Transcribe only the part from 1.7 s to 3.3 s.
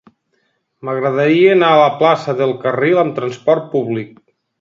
a la plaça del Carril amb